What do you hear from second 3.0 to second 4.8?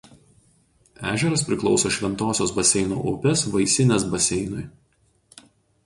upės Vaisinės baseinui.